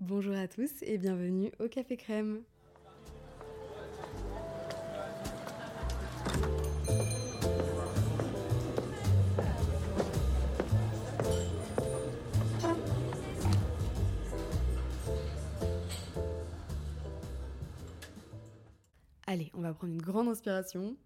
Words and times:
Bonjour 0.00 0.34
à 0.34 0.48
tous 0.48 0.70
et 0.80 0.96
bienvenue 0.96 1.52
au 1.60 1.68
Café 1.68 1.98
Crème. 1.98 2.40
Allez, 19.26 19.52
on 19.52 19.60
va 19.60 19.74
prendre 19.74 19.92
une 19.92 20.00
grande 20.00 20.28
inspiration. 20.28 20.96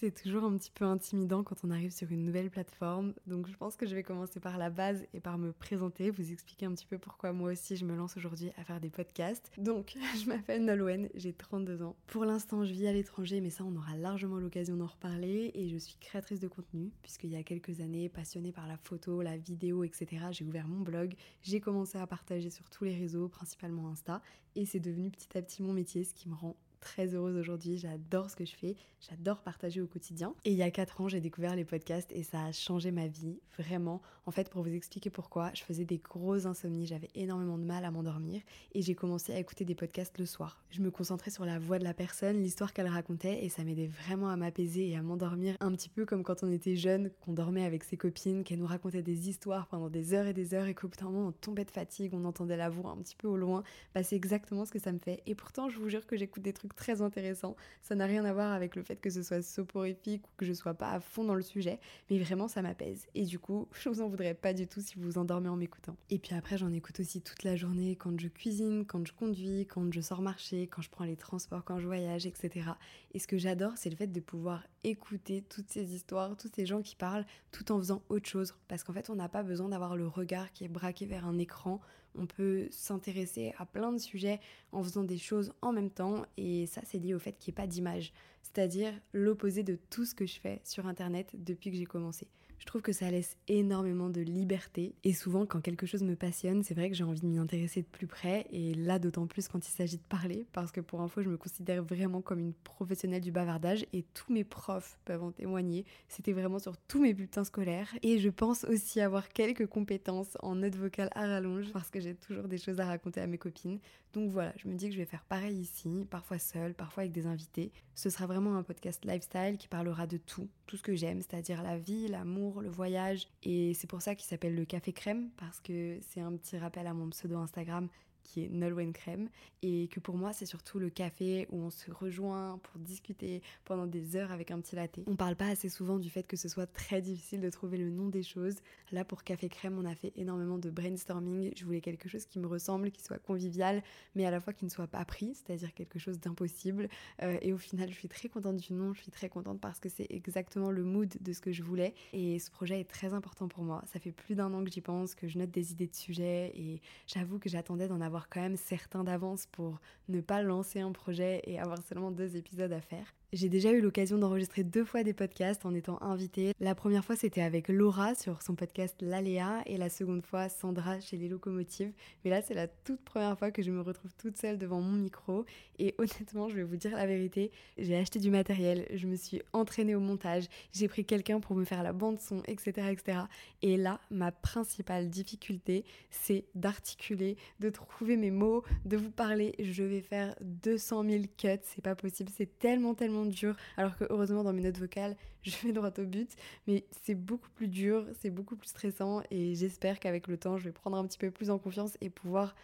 C'est 0.00 0.14
toujours 0.14 0.44
un 0.44 0.56
petit 0.56 0.70
peu 0.70 0.86
intimidant 0.86 1.42
quand 1.42 1.56
on 1.62 1.70
arrive 1.70 1.90
sur 1.90 2.10
une 2.10 2.24
nouvelle 2.24 2.48
plateforme, 2.48 3.12
donc 3.26 3.46
je 3.46 3.54
pense 3.54 3.76
que 3.76 3.84
je 3.84 3.94
vais 3.94 4.02
commencer 4.02 4.40
par 4.40 4.56
la 4.56 4.70
base 4.70 5.04
et 5.12 5.20
par 5.20 5.36
me 5.36 5.52
présenter, 5.52 6.08
vous 6.08 6.32
expliquer 6.32 6.64
un 6.64 6.72
petit 6.72 6.86
peu 6.86 6.96
pourquoi 6.96 7.34
moi 7.34 7.52
aussi 7.52 7.76
je 7.76 7.84
me 7.84 7.94
lance 7.94 8.16
aujourd'hui 8.16 8.50
à 8.56 8.64
faire 8.64 8.80
des 8.80 8.88
podcasts. 8.88 9.52
Donc, 9.58 9.98
je 10.18 10.26
m'appelle 10.26 10.64
Nolwenn, 10.64 11.10
j'ai 11.16 11.34
32 11.34 11.82
ans. 11.82 11.96
Pour 12.06 12.24
l'instant, 12.24 12.64
je 12.64 12.72
vis 12.72 12.86
à 12.86 12.94
l'étranger, 12.94 13.42
mais 13.42 13.50
ça, 13.50 13.62
on 13.62 13.76
aura 13.76 13.94
largement 13.94 14.38
l'occasion 14.38 14.74
d'en 14.74 14.86
reparler, 14.86 15.50
et 15.52 15.68
je 15.68 15.76
suis 15.76 15.96
créatrice 16.00 16.40
de 16.40 16.48
contenu, 16.48 16.92
puisqu'il 17.02 17.32
y 17.32 17.36
a 17.36 17.42
quelques 17.42 17.80
années, 17.80 18.08
passionnée 18.08 18.52
par 18.52 18.66
la 18.66 18.78
photo, 18.78 19.20
la 19.20 19.36
vidéo, 19.36 19.84
etc., 19.84 20.28
j'ai 20.30 20.46
ouvert 20.46 20.66
mon 20.66 20.80
blog, 20.80 21.14
j'ai 21.42 21.60
commencé 21.60 21.98
à 21.98 22.06
partager 22.06 22.48
sur 22.48 22.70
tous 22.70 22.84
les 22.84 22.96
réseaux, 22.96 23.28
principalement 23.28 23.90
Insta, 23.90 24.22
et 24.56 24.64
c'est 24.64 24.80
devenu 24.80 25.10
petit 25.10 25.36
à 25.36 25.42
petit 25.42 25.62
mon 25.62 25.74
métier, 25.74 26.04
ce 26.04 26.14
qui 26.14 26.30
me 26.30 26.34
rend 26.34 26.56
très 26.80 27.14
heureuse 27.14 27.36
aujourd'hui, 27.36 27.78
j'adore 27.78 28.30
ce 28.30 28.36
que 28.36 28.44
je 28.44 28.54
fais, 28.54 28.76
j'adore 29.08 29.42
partager 29.42 29.80
au 29.80 29.86
quotidien. 29.86 30.34
Et 30.44 30.50
il 30.50 30.56
y 30.56 30.62
a 30.62 30.70
4 30.70 31.00
ans, 31.00 31.08
j'ai 31.08 31.20
découvert 31.20 31.54
les 31.54 31.64
podcasts 31.64 32.10
et 32.12 32.22
ça 32.22 32.44
a 32.44 32.52
changé 32.52 32.90
ma 32.90 33.06
vie, 33.06 33.38
vraiment. 33.58 34.02
En 34.26 34.30
fait, 34.30 34.50
pour 34.50 34.62
vous 34.62 34.72
expliquer 34.72 35.10
pourquoi, 35.10 35.50
je 35.54 35.62
faisais 35.62 35.84
des 35.84 35.98
grosses 35.98 36.46
insomnies, 36.46 36.86
j'avais 36.86 37.10
énormément 37.14 37.58
de 37.58 37.64
mal 37.64 37.84
à 37.84 37.90
m'endormir 37.90 38.42
et 38.72 38.82
j'ai 38.82 38.94
commencé 38.94 39.32
à 39.32 39.38
écouter 39.38 39.64
des 39.64 39.74
podcasts 39.74 40.18
le 40.18 40.26
soir. 40.26 40.62
Je 40.70 40.80
me 40.80 40.90
concentrais 40.90 41.30
sur 41.30 41.44
la 41.44 41.58
voix 41.58 41.78
de 41.78 41.84
la 41.84 41.94
personne, 41.94 42.42
l'histoire 42.42 42.72
qu'elle 42.72 42.88
racontait 42.88 43.44
et 43.44 43.48
ça 43.48 43.64
m'aidait 43.64 43.90
vraiment 44.06 44.28
à 44.28 44.36
m'apaiser 44.36 44.88
et 44.88 44.96
à 44.96 45.02
m'endormir 45.02 45.56
un 45.60 45.72
petit 45.72 45.88
peu 45.88 46.06
comme 46.06 46.22
quand 46.22 46.42
on 46.42 46.50
était 46.50 46.76
jeune, 46.76 47.10
qu'on 47.20 47.32
dormait 47.32 47.64
avec 47.64 47.84
ses 47.84 47.96
copines, 47.96 48.44
qu'elle 48.44 48.58
nous 48.58 48.66
racontait 48.66 49.02
des 49.02 49.28
histoires 49.28 49.66
pendant 49.66 49.88
des 49.90 50.14
heures 50.14 50.26
et 50.26 50.32
des 50.34 50.54
heures 50.54 50.66
et 50.66 50.74
qu'au 50.74 50.88
bout 50.88 50.96
d'un 50.96 51.10
moment 51.10 51.28
on 51.28 51.32
tombait 51.32 51.64
de 51.64 51.70
fatigue, 51.70 52.12
on 52.14 52.24
entendait 52.24 52.56
la 52.56 52.68
voix 52.68 52.90
un 52.90 52.98
petit 52.98 53.16
peu 53.16 53.28
au 53.28 53.36
loin. 53.36 53.62
Bah, 53.94 54.02
c'est 54.02 54.16
exactement 54.16 54.64
ce 54.64 54.70
que 54.70 54.78
ça 54.78 54.92
me 54.92 54.98
fait. 54.98 55.22
Et 55.26 55.34
pourtant, 55.34 55.68
je 55.68 55.78
vous 55.78 55.88
jure 55.88 56.06
que 56.06 56.16
j'écoute 56.16 56.42
des 56.42 56.52
trucs 56.52 56.69
très 56.74 57.02
intéressant. 57.02 57.56
Ça 57.82 57.94
n'a 57.94 58.06
rien 58.06 58.24
à 58.24 58.32
voir 58.32 58.52
avec 58.52 58.76
le 58.76 58.82
fait 58.82 58.96
que 58.96 59.10
ce 59.10 59.22
soit 59.22 59.42
soporifique 59.42 60.26
ou 60.26 60.30
que 60.36 60.46
je 60.46 60.52
sois 60.52 60.74
pas 60.74 60.90
à 60.90 61.00
fond 61.00 61.24
dans 61.24 61.34
le 61.34 61.42
sujet, 61.42 61.78
mais 62.10 62.18
vraiment 62.18 62.48
ça 62.48 62.62
m'apaise. 62.62 63.06
Et 63.14 63.24
du 63.24 63.38
coup, 63.38 63.68
je 63.80 63.88
vous 63.88 64.00
en 64.00 64.08
voudrais 64.08 64.34
pas 64.34 64.52
du 64.52 64.66
tout 64.66 64.80
si 64.80 64.96
vous 64.96 65.02
vous 65.02 65.18
endormez 65.18 65.48
en 65.48 65.56
m'écoutant. 65.56 65.96
Et 66.10 66.18
puis 66.18 66.34
après, 66.34 66.58
j'en 66.58 66.72
écoute 66.72 67.00
aussi 67.00 67.20
toute 67.20 67.42
la 67.42 67.56
journée 67.56 67.96
quand 67.96 68.18
je 68.18 68.28
cuisine, 68.28 68.84
quand 68.86 69.06
je 69.06 69.12
conduis, 69.12 69.66
quand 69.66 69.92
je 69.92 70.00
sors 70.00 70.22
marcher, 70.22 70.66
quand 70.66 70.82
je 70.82 70.90
prends 70.90 71.04
les 71.04 71.16
transports, 71.16 71.64
quand 71.64 71.78
je 71.78 71.86
voyage, 71.86 72.26
etc. 72.26 72.70
Et 73.12 73.18
ce 73.18 73.26
que 73.26 73.38
j'adore, 73.38 73.72
c'est 73.76 73.90
le 73.90 73.96
fait 73.96 74.06
de 74.06 74.20
pouvoir 74.20 74.64
écouter 74.84 75.42
toutes 75.42 75.70
ces 75.70 75.94
histoires, 75.94 76.36
tous 76.36 76.50
ces 76.54 76.66
gens 76.66 76.82
qui 76.82 76.96
parlent, 76.96 77.26
tout 77.52 77.72
en 77.72 77.78
faisant 77.78 78.02
autre 78.08 78.28
chose. 78.28 78.54
Parce 78.68 78.84
qu'en 78.84 78.92
fait, 78.92 79.10
on 79.10 79.16
n'a 79.16 79.28
pas 79.28 79.42
besoin 79.42 79.68
d'avoir 79.68 79.96
le 79.96 80.06
regard 80.06 80.52
qui 80.52 80.64
est 80.64 80.68
braqué 80.68 81.06
vers 81.06 81.26
un 81.26 81.38
écran 81.38 81.80
on 82.16 82.26
peut 82.26 82.68
s'intéresser 82.70 83.52
à 83.58 83.66
plein 83.66 83.92
de 83.92 83.98
sujets 83.98 84.40
en 84.72 84.82
faisant 84.82 85.04
des 85.04 85.18
choses 85.18 85.52
en 85.62 85.72
même 85.72 85.90
temps 85.90 86.24
et 86.36 86.66
ça 86.66 86.80
c'est 86.84 86.98
lié 86.98 87.14
au 87.14 87.18
fait 87.18 87.32
qu'il 87.32 87.52
n'y 87.52 87.54
ait 87.54 87.62
pas 87.62 87.66
d'image, 87.66 88.12
c'est-à-dire 88.42 88.92
l'opposé 89.12 89.62
de 89.62 89.78
tout 89.90 90.04
ce 90.04 90.14
que 90.14 90.26
je 90.26 90.38
fais 90.40 90.60
sur 90.64 90.86
Internet 90.86 91.30
depuis 91.34 91.70
que 91.70 91.76
j'ai 91.76 91.86
commencé. 91.86 92.26
Je 92.60 92.66
trouve 92.66 92.82
que 92.82 92.92
ça 92.92 93.10
laisse 93.10 93.38
énormément 93.48 94.10
de 94.10 94.20
liberté. 94.20 94.94
Et 95.02 95.14
souvent 95.14 95.46
quand 95.46 95.62
quelque 95.62 95.86
chose 95.86 96.02
me 96.02 96.14
passionne, 96.14 96.62
c'est 96.62 96.74
vrai 96.74 96.90
que 96.90 96.94
j'ai 96.94 97.04
envie 97.04 97.22
de 97.22 97.26
m'y 97.26 97.38
intéresser 97.38 97.80
de 97.80 97.86
plus 97.86 98.06
près. 98.06 98.46
Et 98.50 98.74
là 98.74 98.98
d'autant 98.98 99.26
plus 99.26 99.48
quand 99.48 99.66
il 99.66 99.72
s'agit 99.72 99.96
de 99.96 100.02
parler. 100.02 100.46
Parce 100.52 100.70
que 100.70 100.82
pour 100.82 101.00
info 101.00 101.22
je 101.22 101.30
me 101.30 101.38
considère 101.38 101.82
vraiment 101.82 102.20
comme 102.20 102.38
une 102.38 102.52
professionnelle 102.52 103.22
du 103.22 103.32
bavardage. 103.32 103.86
Et 103.94 104.04
tous 104.12 104.30
mes 104.30 104.44
profs 104.44 104.98
peuvent 105.06 105.22
en 105.22 105.32
témoigner. 105.32 105.86
C'était 106.06 106.32
vraiment 106.32 106.58
sur 106.58 106.76
tous 106.76 107.00
mes 107.00 107.14
bulletins 107.14 107.44
scolaires. 107.44 107.88
Et 108.02 108.18
je 108.18 108.28
pense 108.28 108.64
aussi 108.64 109.00
avoir 109.00 109.30
quelques 109.30 109.66
compétences 109.66 110.36
en 110.40 110.56
note 110.56 110.76
vocale 110.76 111.08
à 111.14 111.26
rallonge. 111.26 111.72
Parce 111.72 111.88
que 111.88 111.98
j'ai 111.98 112.14
toujours 112.14 112.46
des 112.46 112.58
choses 112.58 112.78
à 112.78 112.84
raconter 112.84 113.22
à 113.22 113.26
mes 113.26 113.38
copines. 113.38 113.80
Donc 114.12 114.30
voilà, 114.30 114.52
je 114.56 114.68
me 114.68 114.74
dis 114.74 114.86
que 114.86 114.92
je 114.92 114.98
vais 114.98 115.06
faire 115.06 115.24
pareil 115.24 115.56
ici, 115.56 116.06
parfois 116.10 116.38
seule, 116.38 116.74
parfois 116.74 117.02
avec 117.02 117.12
des 117.12 117.26
invités. 117.26 117.70
Ce 117.94 118.10
sera 118.10 118.26
vraiment 118.26 118.56
un 118.56 118.64
podcast 118.64 119.04
lifestyle 119.04 119.56
qui 119.56 119.68
parlera 119.68 120.06
de 120.08 120.16
tout, 120.16 120.48
tout 120.66 120.76
ce 120.76 120.82
que 120.82 120.96
j'aime, 120.96 121.20
c'est-à-dire 121.20 121.62
la 121.62 121.78
vie, 121.78 122.08
l'amour, 122.08 122.49
le 122.58 122.68
voyage. 122.68 123.28
Et 123.42 123.74
c'est 123.74 123.86
pour 123.86 124.02
ça 124.02 124.14
qu'il 124.14 124.26
s'appelle 124.26 124.54
le 124.54 124.64
café 124.64 124.92
crème, 124.92 125.30
parce 125.36 125.60
que 125.60 125.98
c'est 126.00 126.20
un 126.20 126.36
petit 126.36 126.58
rappel 126.58 126.86
à 126.86 126.94
mon 126.94 127.08
pseudo 127.10 127.36
Instagram 127.36 127.88
qui 128.22 128.44
est 128.44 128.48
Nolwenn 128.48 128.92
Crème, 128.92 129.28
et 129.62 129.88
que 129.88 130.00
pour 130.00 130.16
moi 130.16 130.32
c'est 130.32 130.46
surtout 130.46 130.78
le 130.78 130.90
café 130.90 131.46
où 131.50 131.58
on 131.58 131.70
se 131.70 131.90
rejoint 131.90 132.58
pour 132.62 132.80
discuter 132.80 133.42
pendant 133.64 133.86
des 133.86 134.16
heures 134.16 134.32
avec 134.32 134.50
un 134.50 134.60
petit 134.60 134.76
latte. 134.76 135.00
On 135.06 135.16
parle 135.16 135.36
pas 135.36 135.48
assez 135.48 135.68
souvent 135.68 135.98
du 135.98 136.10
fait 136.10 136.26
que 136.26 136.36
ce 136.36 136.48
soit 136.48 136.66
très 136.66 137.00
difficile 137.00 137.40
de 137.40 137.50
trouver 137.50 137.78
le 137.78 137.90
nom 137.90 138.08
des 138.08 138.22
choses. 138.22 138.56
Là 138.92 139.04
pour 139.04 139.24
Café 139.24 139.48
Crème 139.48 139.78
on 139.78 139.84
a 139.84 139.94
fait 139.94 140.12
énormément 140.16 140.58
de 140.58 140.70
brainstorming, 140.70 141.52
je 141.56 141.64
voulais 141.64 141.80
quelque 141.80 142.08
chose 142.08 142.24
qui 142.24 142.38
me 142.38 142.46
ressemble, 142.46 142.90
qui 142.90 143.02
soit 143.02 143.18
convivial, 143.18 143.82
mais 144.14 144.24
à 144.24 144.30
la 144.30 144.40
fois 144.40 144.52
qui 144.52 144.64
ne 144.64 144.70
soit 144.70 144.86
pas 144.86 145.04
pris, 145.04 145.34
c'est-à-dire 145.34 145.74
quelque 145.74 145.98
chose 145.98 146.20
d'impossible. 146.20 146.88
Euh, 147.22 147.38
et 147.42 147.52
au 147.52 147.58
final 147.58 147.90
je 147.90 147.94
suis 147.94 148.08
très 148.08 148.28
contente 148.28 148.56
du 148.56 148.72
nom, 148.72 148.94
je 148.94 149.02
suis 149.02 149.12
très 149.12 149.28
contente 149.28 149.60
parce 149.60 149.80
que 149.80 149.88
c'est 149.88 150.06
exactement 150.10 150.70
le 150.70 150.84
mood 150.84 151.14
de 151.20 151.32
ce 151.32 151.40
que 151.40 151.52
je 151.52 151.62
voulais, 151.62 151.94
et 152.12 152.38
ce 152.38 152.50
projet 152.50 152.80
est 152.80 152.88
très 152.88 153.14
important 153.14 153.48
pour 153.48 153.64
moi. 153.64 153.82
Ça 153.92 153.98
fait 153.98 154.12
plus 154.12 154.34
d'un 154.34 154.52
an 154.52 154.64
que 154.64 154.70
j'y 154.70 154.80
pense, 154.80 155.14
que 155.14 155.28
je 155.28 155.38
note 155.38 155.50
des 155.50 155.72
idées 155.72 155.86
de 155.86 155.94
sujets, 155.94 156.52
et 156.54 156.80
j'avoue 157.06 157.38
que 157.38 157.48
j'attendais 157.48 157.88
d'en 157.88 158.00
avoir 158.00 158.19
quand 158.28 158.40
même 158.40 158.56
certains 158.56 159.04
d'avance 159.04 159.46
pour 159.46 159.80
ne 160.08 160.20
pas 160.20 160.42
lancer 160.42 160.80
un 160.80 160.92
projet 160.92 161.40
et 161.44 161.58
avoir 161.58 161.80
seulement 161.82 162.10
deux 162.10 162.36
épisodes 162.36 162.72
à 162.72 162.80
faire. 162.80 163.14
J'ai 163.32 163.48
déjà 163.48 163.70
eu 163.70 163.80
l'occasion 163.80 164.18
d'enregistrer 164.18 164.64
deux 164.64 164.84
fois 164.84 165.04
des 165.04 165.12
podcasts 165.12 165.64
en 165.64 165.72
étant 165.72 166.02
invitée. 166.02 166.52
La 166.58 166.74
première 166.74 167.04
fois, 167.04 167.14
c'était 167.14 167.42
avec 167.42 167.68
Laura 167.68 168.16
sur 168.16 168.42
son 168.42 168.56
podcast 168.56 168.96
L'Aléa 169.00 169.62
et 169.66 169.76
la 169.76 169.88
seconde 169.88 170.26
fois, 170.26 170.48
Sandra 170.48 170.98
chez 170.98 171.16
Les 171.16 171.28
Locomotives. 171.28 171.92
Mais 172.24 172.30
là, 172.30 172.42
c'est 172.42 172.54
la 172.54 172.66
toute 172.66 173.00
première 173.04 173.38
fois 173.38 173.52
que 173.52 173.62
je 173.62 173.70
me 173.70 173.82
retrouve 173.82 174.10
toute 174.18 174.36
seule 174.36 174.58
devant 174.58 174.80
mon 174.80 174.96
micro. 174.96 175.44
Et 175.78 175.94
honnêtement, 175.98 176.48
je 176.48 176.56
vais 176.56 176.64
vous 176.64 176.74
dire 176.74 176.90
la 176.96 177.06
vérité, 177.06 177.52
j'ai 177.78 177.96
acheté 177.96 178.18
du 178.18 178.32
matériel, 178.32 178.84
je 178.92 179.06
me 179.06 179.14
suis 179.14 179.40
entraînée 179.52 179.94
au 179.94 180.00
montage, 180.00 180.48
j'ai 180.72 180.88
pris 180.88 181.04
quelqu'un 181.04 181.38
pour 181.38 181.54
me 181.54 181.64
faire 181.64 181.84
la 181.84 181.92
bande 181.92 182.18
son, 182.18 182.42
etc., 182.48 182.88
etc. 182.90 183.18
Et 183.62 183.76
là, 183.76 184.00
ma 184.10 184.32
principale 184.32 185.08
difficulté, 185.08 185.84
c'est 186.10 186.46
d'articuler, 186.56 187.36
de 187.60 187.70
trouver 187.70 187.99
mes 188.04 188.30
mots, 188.30 188.64
de 188.84 188.96
vous 188.96 189.10
parler. 189.10 189.54
Je 189.58 189.82
vais 189.82 190.00
faire 190.00 190.34
200 190.40 191.04
000 191.04 191.22
cuts, 191.36 191.48
c'est 191.62 191.82
pas 191.82 191.94
possible, 191.94 192.30
c'est 192.34 192.58
tellement, 192.58 192.94
tellement 192.94 193.24
dur. 193.24 193.56
Alors 193.76 193.96
que 193.96 194.04
heureusement, 194.10 194.42
dans 194.44 194.52
mes 194.52 194.62
notes 194.62 194.78
vocales, 194.78 195.16
je 195.42 195.56
vais 195.64 195.72
droit 195.72 195.92
au 195.98 196.04
but. 196.04 196.30
Mais 196.66 196.84
c'est 197.02 197.14
beaucoup 197.14 197.50
plus 197.50 197.68
dur, 197.68 198.06
c'est 198.20 198.30
beaucoup 198.30 198.56
plus 198.56 198.68
stressant. 198.68 199.22
Et 199.30 199.54
j'espère 199.54 200.00
qu'avec 200.00 200.26
le 200.26 200.36
temps, 200.36 200.58
je 200.58 200.64
vais 200.64 200.72
prendre 200.72 200.96
un 200.96 201.06
petit 201.06 201.18
peu 201.18 201.30
plus 201.30 201.50
en 201.50 201.58
confiance 201.58 201.96
et 202.00 202.10
pouvoir 202.10 202.54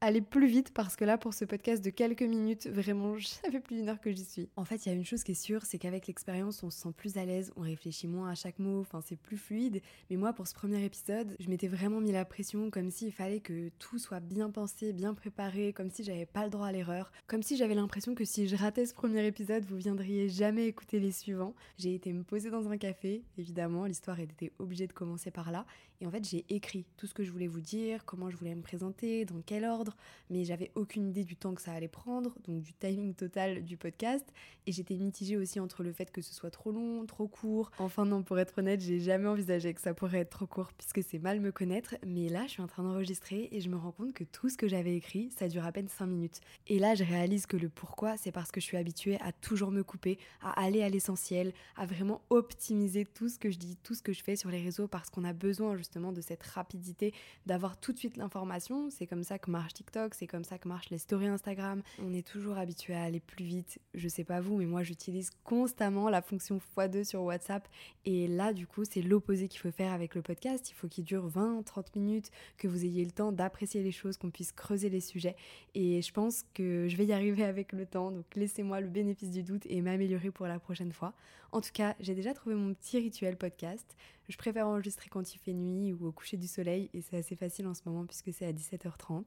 aller 0.00 0.20
plus 0.20 0.46
vite 0.46 0.72
parce 0.72 0.96
que 0.96 1.04
là, 1.04 1.18
pour 1.18 1.34
ce 1.34 1.44
podcast 1.44 1.84
de 1.84 1.90
quelques 1.90 2.22
minutes, 2.22 2.66
vraiment, 2.66 3.16
ça 3.20 3.50
fait 3.50 3.60
plus 3.60 3.76
d'une 3.76 3.88
heure 3.88 4.00
que 4.00 4.10
j'y 4.12 4.24
suis. 4.24 4.48
En 4.56 4.64
fait, 4.64 4.84
il 4.84 4.88
y 4.88 4.92
a 4.92 4.94
une 4.94 5.04
chose 5.04 5.24
qui 5.24 5.32
est 5.32 5.34
sûre, 5.34 5.64
c'est 5.64 5.78
qu'avec 5.78 6.06
l'expérience, 6.06 6.62
on 6.62 6.70
se 6.70 6.80
sent 6.80 6.92
plus 6.96 7.16
à 7.16 7.24
l'aise, 7.24 7.52
on 7.56 7.62
réfléchit 7.62 8.06
moins 8.06 8.30
à 8.30 8.34
chaque 8.34 8.58
mot, 8.58 8.80
enfin, 8.80 9.00
c'est 9.00 9.16
plus 9.16 9.36
fluide. 9.36 9.80
Mais 10.10 10.16
moi, 10.16 10.32
pour 10.32 10.46
ce 10.46 10.54
premier 10.54 10.84
épisode, 10.84 11.36
je 11.40 11.48
m'étais 11.48 11.68
vraiment 11.68 12.00
mis 12.00 12.12
la 12.12 12.24
pression 12.24 12.70
comme 12.70 12.90
s'il 12.90 13.12
fallait 13.12 13.40
que 13.40 13.70
tout 13.78 13.98
soit 13.98 14.20
bien 14.20 14.50
pensé, 14.50 14.92
bien 14.92 15.14
préparé, 15.14 15.72
comme 15.72 15.90
si 15.90 16.04
j'avais 16.04 16.26
pas 16.26 16.44
le 16.44 16.50
droit 16.50 16.66
à 16.66 16.72
l'erreur, 16.72 17.10
comme 17.26 17.42
si 17.42 17.56
j'avais 17.56 17.74
l'impression 17.74 18.14
que 18.14 18.24
si 18.24 18.48
je 18.48 18.56
ratais 18.56 18.86
ce 18.86 18.94
premier 18.94 19.26
épisode, 19.26 19.64
vous 19.64 19.76
viendriez 19.76 20.28
jamais 20.28 20.66
écouter 20.66 21.00
les 21.00 21.12
suivants. 21.12 21.54
J'ai 21.78 21.94
été 21.94 22.12
me 22.12 22.22
poser 22.22 22.50
dans 22.50 22.68
un 22.68 22.76
café, 22.76 23.22
évidemment, 23.38 23.86
l'histoire 23.86 24.20
était 24.20 24.52
obligée 24.58 24.86
de 24.86 24.92
commencer 24.92 25.30
par 25.30 25.50
là. 25.50 25.64
Et 26.00 26.06
en 26.06 26.10
fait, 26.10 26.28
j'ai 26.28 26.44
écrit 26.50 26.84
tout 26.98 27.06
ce 27.06 27.14
que 27.14 27.24
je 27.24 27.30
voulais 27.30 27.46
vous 27.46 27.60
dire, 27.60 28.04
comment 28.04 28.28
je 28.28 28.36
voulais 28.36 28.54
me 28.54 28.60
présenter, 28.60 29.24
dans 29.24 29.40
quel 29.40 29.64
ordre 29.64 29.85
mais 30.30 30.44
j'avais 30.44 30.70
aucune 30.74 31.08
idée 31.08 31.24
du 31.24 31.36
temps 31.36 31.54
que 31.54 31.62
ça 31.62 31.72
allait 31.72 31.88
prendre, 31.88 32.34
donc 32.46 32.62
du 32.62 32.72
timing 32.72 33.14
total 33.14 33.64
du 33.64 33.76
podcast. 33.76 34.24
Et 34.66 34.72
j'étais 34.72 34.96
mitigée 34.96 35.36
aussi 35.36 35.60
entre 35.60 35.82
le 35.82 35.92
fait 35.92 36.10
que 36.10 36.20
ce 36.20 36.34
soit 36.34 36.50
trop 36.50 36.72
long, 36.72 37.06
trop 37.06 37.28
court. 37.28 37.70
Enfin 37.78 38.04
non, 38.04 38.22
pour 38.22 38.38
être 38.38 38.58
honnête, 38.58 38.80
j'ai 38.80 38.98
jamais 38.98 39.28
envisagé 39.28 39.72
que 39.74 39.80
ça 39.80 39.94
pourrait 39.94 40.18
être 40.18 40.30
trop 40.30 40.46
court 40.46 40.72
puisque 40.72 41.02
c'est 41.02 41.18
mal 41.18 41.40
me 41.40 41.52
connaître. 41.52 41.94
Mais 42.06 42.28
là, 42.28 42.44
je 42.46 42.52
suis 42.52 42.62
en 42.62 42.66
train 42.66 42.82
d'enregistrer 42.82 43.48
et 43.52 43.60
je 43.60 43.68
me 43.68 43.76
rends 43.76 43.92
compte 43.92 44.12
que 44.12 44.24
tout 44.24 44.48
ce 44.48 44.56
que 44.56 44.68
j'avais 44.68 44.96
écrit, 44.96 45.30
ça 45.38 45.48
dure 45.48 45.64
à 45.64 45.72
peine 45.72 45.88
5 45.88 46.06
minutes. 46.06 46.40
Et 46.66 46.78
là, 46.78 46.94
je 46.94 47.04
réalise 47.04 47.46
que 47.46 47.56
le 47.56 47.68
pourquoi, 47.68 48.16
c'est 48.16 48.32
parce 48.32 48.50
que 48.50 48.60
je 48.60 48.66
suis 48.66 48.76
habituée 48.76 49.18
à 49.20 49.32
toujours 49.32 49.70
me 49.70 49.82
couper, 49.82 50.18
à 50.40 50.60
aller 50.60 50.82
à 50.82 50.88
l'essentiel, 50.88 51.52
à 51.76 51.86
vraiment 51.86 52.22
optimiser 52.30 53.04
tout 53.04 53.28
ce 53.28 53.38
que 53.38 53.50
je 53.50 53.58
dis, 53.58 53.76
tout 53.82 53.94
ce 53.94 54.02
que 54.02 54.12
je 54.12 54.22
fais 54.22 54.36
sur 54.36 54.50
les 54.50 54.62
réseaux 54.62 54.88
parce 54.88 55.10
qu'on 55.10 55.24
a 55.24 55.32
besoin 55.32 55.76
justement 55.76 56.12
de 56.12 56.20
cette 56.20 56.42
rapidité, 56.42 57.12
d'avoir 57.46 57.78
tout 57.78 57.92
de 57.92 57.98
suite 57.98 58.16
l'information. 58.16 58.90
C'est 58.90 59.06
comme 59.06 59.22
ça 59.22 59.38
que 59.38 59.50
marche 59.50 59.74
TikTok, 59.76 60.14
c'est 60.14 60.26
comme 60.26 60.44
ça 60.44 60.56
que 60.56 60.66
marchent 60.68 60.88
les 60.88 60.96
stories 60.96 61.26
Instagram. 61.26 61.82
On 62.02 62.14
est 62.14 62.26
toujours 62.26 62.56
habitué 62.56 62.94
à 62.94 63.02
aller 63.02 63.20
plus 63.20 63.44
vite. 63.44 63.78
Je 63.92 64.08
sais 64.08 64.24
pas 64.24 64.40
vous, 64.40 64.56
mais 64.56 64.64
moi 64.64 64.82
j'utilise 64.82 65.30
constamment 65.44 66.08
la 66.08 66.22
fonction 66.22 66.58
x2 66.76 67.04
sur 67.04 67.22
WhatsApp. 67.22 67.68
Et 68.06 68.26
là, 68.26 68.54
du 68.54 68.66
coup, 68.66 68.84
c'est 68.88 69.02
l'opposé 69.02 69.48
qu'il 69.48 69.60
faut 69.60 69.70
faire 69.70 69.92
avec 69.92 70.14
le 70.14 70.22
podcast. 70.22 70.70
Il 70.70 70.74
faut 70.74 70.88
qu'il 70.88 71.04
dure 71.04 71.28
20-30 71.28 71.88
minutes, 71.94 72.30
que 72.56 72.68
vous 72.68 72.86
ayez 72.86 73.04
le 73.04 73.10
temps 73.10 73.32
d'apprécier 73.32 73.82
les 73.82 73.92
choses, 73.92 74.16
qu'on 74.16 74.30
puisse 74.30 74.52
creuser 74.52 74.88
les 74.88 75.00
sujets. 75.00 75.36
Et 75.74 76.00
je 76.00 76.12
pense 76.12 76.44
que 76.54 76.88
je 76.88 76.96
vais 76.96 77.04
y 77.04 77.12
arriver 77.12 77.44
avec 77.44 77.72
le 77.72 77.84
temps. 77.84 78.10
Donc 78.10 78.24
laissez-moi 78.34 78.80
le 78.80 78.88
bénéfice 78.88 79.30
du 79.30 79.42
doute 79.42 79.66
et 79.66 79.82
m'améliorer 79.82 80.30
pour 80.30 80.46
la 80.46 80.58
prochaine 80.58 80.92
fois. 80.92 81.12
En 81.52 81.60
tout 81.60 81.72
cas, 81.72 81.94
j'ai 82.00 82.14
déjà 82.14 82.32
trouvé 82.32 82.54
mon 82.54 82.72
petit 82.72 82.98
rituel 82.98 83.36
podcast. 83.36 83.96
Je 84.28 84.36
préfère 84.36 84.66
enregistrer 84.66 85.08
quand 85.08 85.34
il 85.34 85.38
fait 85.38 85.52
nuit 85.52 85.92
ou 85.92 86.06
au 86.06 86.12
coucher 86.12 86.36
du 86.36 86.46
soleil 86.46 86.90
et 86.94 87.00
c'est 87.00 87.16
assez 87.16 87.36
facile 87.36 87.66
en 87.66 87.74
ce 87.74 87.82
moment 87.86 88.06
puisque 88.06 88.32
c'est 88.32 88.46
à 88.46 88.52
17h30. 88.52 89.26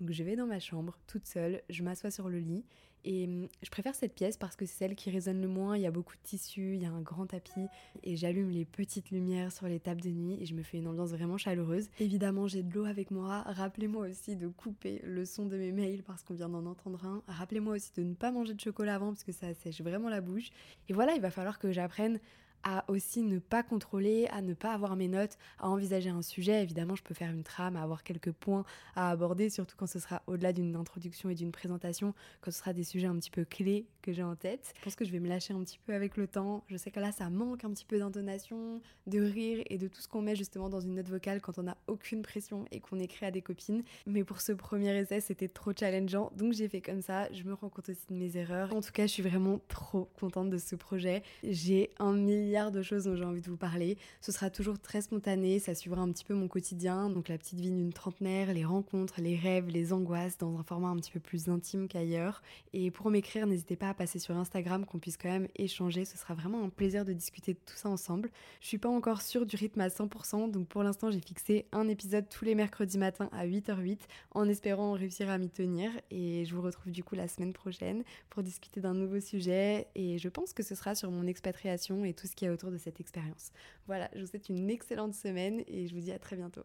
Donc 0.00 0.12
je 0.12 0.22
vais 0.22 0.36
dans 0.36 0.46
ma 0.46 0.60
chambre 0.60 0.96
toute 1.06 1.26
seule, 1.26 1.62
je 1.68 1.82
m'assois 1.82 2.10
sur 2.10 2.28
le 2.28 2.38
lit 2.38 2.64
et 3.04 3.24
hum, 3.26 3.48
je 3.62 3.70
préfère 3.70 3.94
cette 3.94 4.14
pièce 4.14 4.36
parce 4.36 4.56
que 4.56 4.64
c'est 4.64 4.78
celle 4.78 4.94
qui 4.94 5.10
résonne 5.10 5.40
le 5.40 5.48
moins. 5.48 5.76
Il 5.76 5.82
y 5.82 5.86
a 5.86 5.90
beaucoup 5.90 6.14
de 6.14 6.22
tissus, 6.22 6.74
il 6.74 6.82
y 6.82 6.86
a 6.86 6.90
un 6.90 7.00
grand 7.00 7.26
tapis 7.26 7.66
et 8.02 8.16
j'allume 8.16 8.50
les 8.50 8.64
petites 8.64 9.10
lumières 9.10 9.52
sur 9.52 9.66
les 9.66 9.80
tables 9.80 10.00
de 10.00 10.10
nuit 10.10 10.38
et 10.40 10.46
je 10.46 10.54
me 10.54 10.62
fais 10.62 10.78
une 10.78 10.88
ambiance 10.88 11.10
vraiment 11.10 11.36
chaleureuse. 11.36 11.88
Évidemment, 12.00 12.46
j'ai 12.46 12.62
de 12.62 12.72
l'eau 12.74 12.84
avec 12.84 13.10
moi. 13.10 13.42
Rappelez-moi 13.46 14.06
aussi 14.08 14.36
de 14.36 14.48
couper 14.48 15.00
le 15.04 15.24
son 15.24 15.46
de 15.46 15.56
mes 15.56 15.72
mails 15.72 16.02
parce 16.02 16.22
qu'on 16.22 16.34
vient 16.34 16.48
d'en 16.48 16.64
entendre 16.66 17.04
un. 17.04 17.22
Rappelez-moi 17.26 17.74
aussi 17.74 17.92
de 17.96 18.02
ne 18.02 18.14
pas 18.14 18.30
manger 18.30 18.54
de 18.54 18.60
chocolat 18.60 18.94
avant 18.94 19.08
parce 19.08 19.24
que 19.24 19.32
ça 19.32 19.52
sèche 19.54 19.80
vraiment 19.80 20.08
la 20.08 20.20
bouche. 20.20 20.50
Et 20.88 20.92
voilà, 20.92 21.14
il 21.14 21.20
va 21.20 21.30
falloir 21.30 21.58
que 21.58 21.72
j'apprenne 21.72 22.20
à 22.62 22.84
aussi 22.90 23.22
ne 23.22 23.38
pas 23.38 23.62
contrôler, 23.62 24.26
à 24.30 24.42
ne 24.42 24.54
pas 24.54 24.72
avoir 24.72 24.96
mes 24.96 25.08
notes, 25.08 25.38
à 25.58 25.68
envisager 25.68 26.10
un 26.10 26.22
sujet. 26.22 26.62
Évidemment, 26.62 26.96
je 26.96 27.02
peux 27.02 27.14
faire 27.14 27.30
une 27.30 27.42
trame, 27.42 27.76
à 27.76 27.82
avoir 27.82 28.02
quelques 28.02 28.32
points 28.32 28.64
à 28.94 29.10
aborder, 29.10 29.50
surtout 29.50 29.76
quand 29.76 29.86
ce 29.86 29.98
sera 29.98 30.22
au-delà 30.26 30.52
d'une 30.52 30.76
introduction 30.76 31.30
et 31.30 31.34
d'une 31.34 31.52
présentation, 31.52 32.14
quand 32.40 32.50
ce 32.50 32.58
sera 32.58 32.72
des 32.72 32.84
sujets 32.84 33.06
un 33.06 33.16
petit 33.16 33.30
peu 33.30 33.44
clés 33.44 33.86
que 34.02 34.12
j'ai 34.12 34.22
en 34.22 34.36
tête. 34.36 34.72
Je 34.78 34.84
pense 34.84 34.96
que 34.96 35.04
je 35.04 35.12
vais 35.12 35.20
me 35.20 35.28
lâcher 35.28 35.54
un 35.54 35.62
petit 35.62 35.78
peu 35.78 35.94
avec 35.94 36.16
le 36.16 36.26
temps. 36.26 36.64
Je 36.68 36.76
sais 36.76 36.90
que 36.90 37.00
là, 37.00 37.12
ça 37.12 37.30
manque 37.30 37.64
un 37.64 37.70
petit 37.70 37.84
peu 37.84 37.98
d'intonation, 37.98 38.80
de 39.06 39.20
rire 39.20 39.62
et 39.70 39.78
de 39.78 39.88
tout 39.88 40.00
ce 40.00 40.08
qu'on 40.08 40.22
met 40.22 40.36
justement 40.36 40.68
dans 40.68 40.80
une 40.80 40.94
note 40.94 41.08
vocale 41.08 41.40
quand 41.40 41.58
on 41.58 41.64
n'a 41.64 41.76
aucune 41.86 42.22
pression 42.22 42.64
et 42.70 42.80
qu'on 42.80 42.98
écrit 42.98 43.26
à 43.26 43.30
des 43.30 43.42
copines. 43.42 43.82
Mais 44.06 44.24
pour 44.24 44.40
ce 44.40 44.52
premier 44.52 44.96
essai, 44.96 45.20
c'était 45.20 45.48
trop 45.48 45.72
challengeant, 45.78 46.32
donc 46.36 46.52
j'ai 46.52 46.68
fait 46.68 46.80
comme 46.80 47.02
ça. 47.02 47.30
Je 47.32 47.42
me 47.44 47.54
rends 47.54 47.68
compte 47.68 47.88
aussi 47.88 48.06
de 48.10 48.16
mes 48.16 48.36
erreurs. 48.36 48.74
En 48.74 48.80
tout 48.80 48.92
cas, 48.92 49.06
je 49.06 49.12
suis 49.12 49.22
vraiment 49.22 49.60
trop 49.68 50.08
contente 50.18 50.50
de 50.50 50.58
ce 50.58 50.76
projet. 50.76 51.22
J'ai 51.42 51.90
un 51.98 52.26
de 52.58 52.82
choses 52.82 53.04
dont 53.04 53.16
j'ai 53.16 53.24
envie 53.24 53.40
de 53.40 53.48
vous 53.48 53.56
parler. 53.56 53.96
Ce 54.20 54.32
sera 54.32 54.50
toujours 54.50 54.78
très 54.78 55.00
spontané, 55.00 55.58
ça 55.58 55.74
suivra 55.74 56.02
un 56.02 56.10
petit 56.10 56.24
peu 56.24 56.34
mon 56.34 56.48
quotidien, 56.48 57.08
donc 57.08 57.28
la 57.28 57.38
petite 57.38 57.60
vie 57.60 57.70
d'une 57.70 57.92
trentenaire, 57.92 58.52
les 58.52 58.64
rencontres, 58.64 59.20
les 59.20 59.36
rêves, 59.36 59.68
les 59.68 59.92
angoisses, 59.92 60.36
dans 60.38 60.58
un 60.58 60.62
format 60.62 60.88
un 60.88 60.96
petit 60.96 61.12
peu 61.12 61.20
plus 61.20 61.48
intime 61.48 61.88
qu'ailleurs. 61.88 62.42
Et 62.72 62.90
pour 62.90 63.10
m'écrire, 63.10 63.46
n'hésitez 63.46 63.76
pas 63.76 63.90
à 63.90 63.94
passer 63.94 64.18
sur 64.18 64.36
Instagram, 64.36 64.84
qu'on 64.84 64.98
puisse 64.98 65.16
quand 65.16 65.28
même 65.28 65.48
échanger. 65.56 66.04
Ce 66.04 66.18
sera 66.18 66.34
vraiment 66.34 66.64
un 66.64 66.68
plaisir 66.68 67.04
de 67.04 67.12
discuter 67.12 67.54
de 67.54 67.60
tout 67.64 67.76
ça 67.76 67.88
ensemble. 67.88 68.30
Je 68.60 68.66
suis 68.66 68.78
pas 68.78 68.88
encore 68.88 69.22
sûre 69.22 69.46
du 69.46 69.56
rythme 69.56 69.80
à 69.80 69.88
100%, 69.88 70.50
donc 70.50 70.66
pour 70.66 70.82
l'instant 70.82 71.10
j'ai 71.10 71.20
fixé 71.20 71.66
un 71.72 71.88
épisode 71.88 72.28
tous 72.28 72.44
les 72.44 72.54
mercredis 72.54 72.98
matins 72.98 73.28
à 73.32 73.46
8h08, 73.46 74.00
en 74.32 74.48
espérant 74.48 74.92
réussir 74.92 75.30
à 75.30 75.38
m'y 75.38 75.48
tenir. 75.48 75.90
Et 76.10 76.44
je 76.44 76.54
vous 76.54 76.62
retrouve 76.62 76.92
du 76.92 77.04
coup 77.04 77.14
la 77.14 77.28
semaine 77.28 77.52
prochaine 77.52 78.02
pour 78.30 78.42
discuter 78.42 78.80
d'un 78.80 78.94
nouveau 78.94 79.20
sujet. 79.20 79.86
Et 79.94 80.18
je 80.18 80.28
pense 80.28 80.52
que 80.52 80.62
ce 80.62 80.74
sera 80.74 80.94
sur 80.94 81.10
mon 81.10 81.26
expatriation 81.26 82.04
et 82.04 82.14
tout 82.14 82.26
ce 82.26 82.34
autour 82.46 82.70
de 82.70 82.78
cette 82.78 83.00
expérience. 83.00 83.50
Voilà, 83.86 84.08
je 84.14 84.20
vous 84.20 84.26
souhaite 84.26 84.48
une 84.48 84.70
excellente 84.70 85.14
semaine 85.14 85.62
et 85.66 85.88
je 85.88 85.94
vous 85.94 86.00
dis 86.00 86.12
à 86.12 86.18
très 86.18 86.36
bientôt. 86.36 86.64